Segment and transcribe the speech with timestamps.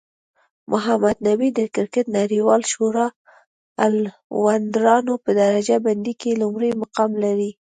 [0.71, 3.07] محمد نبي د کرکټ نړیوالی شورا
[3.85, 7.51] الرونډرانو په درجه بندۍ کې لومړی مقام لري